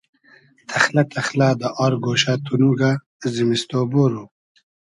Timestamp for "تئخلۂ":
0.69-1.03, 1.13-1.47